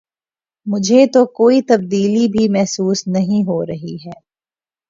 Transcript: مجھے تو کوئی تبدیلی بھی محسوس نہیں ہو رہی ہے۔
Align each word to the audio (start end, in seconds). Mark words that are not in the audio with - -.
مجھے 0.67 1.05
تو 1.07 1.25
کوئی 1.33 1.61
تبدیلی 1.61 2.27
بھی 2.27 2.47
محسوس 2.49 3.07
نہیں 3.07 3.43
ہو 3.43 3.65
رہی 3.65 3.95
ہے۔ 4.05 4.17